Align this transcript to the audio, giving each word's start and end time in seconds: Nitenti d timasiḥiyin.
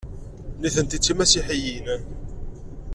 Nitenti 0.59 0.97
d 0.99 1.03
timasiḥiyin. 1.03 1.87